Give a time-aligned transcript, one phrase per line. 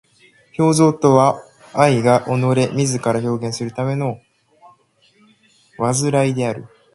[0.57, 1.39] 表象とは
[1.75, 4.19] 愛が己れ自ら表現するための
[5.77, 6.65] 煩悶である。